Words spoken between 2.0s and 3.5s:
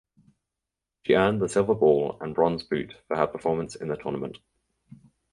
and Bronze Boot for her